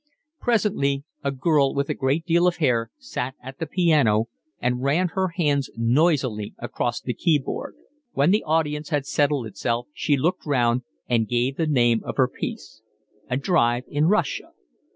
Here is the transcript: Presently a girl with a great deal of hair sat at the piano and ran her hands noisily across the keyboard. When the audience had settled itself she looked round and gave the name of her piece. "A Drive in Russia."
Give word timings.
Presently 0.39 1.03
a 1.23 1.29
girl 1.31 1.75
with 1.75 1.87
a 1.91 1.93
great 1.93 2.25
deal 2.25 2.47
of 2.47 2.55
hair 2.55 2.89
sat 2.97 3.35
at 3.43 3.59
the 3.59 3.67
piano 3.67 4.29
and 4.59 4.81
ran 4.81 5.09
her 5.09 5.27
hands 5.27 5.69
noisily 5.77 6.55
across 6.57 6.99
the 6.99 7.13
keyboard. 7.13 7.75
When 8.13 8.31
the 8.31 8.43
audience 8.43 8.89
had 8.89 9.05
settled 9.05 9.45
itself 9.45 9.89
she 9.93 10.17
looked 10.17 10.43
round 10.43 10.81
and 11.07 11.27
gave 11.27 11.55
the 11.57 11.67
name 11.67 12.01
of 12.03 12.17
her 12.17 12.27
piece. 12.27 12.81
"A 13.29 13.37
Drive 13.37 13.83
in 13.87 14.07
Russia." 14.07 14.53